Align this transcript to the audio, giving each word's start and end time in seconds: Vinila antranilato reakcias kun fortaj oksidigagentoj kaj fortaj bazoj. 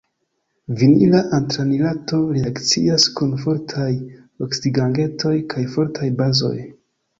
Vinila 0.77 1.19
antranilato 1.37 2.21
reakcias 2.37 3.05
kun 3.21 3.37
fortaj 3.45 3.91
oksidigagentoj 4.49 5.37
kaj 5.55 5.69
fortaj 5.77 6.13
bazoj. 6.25 6.57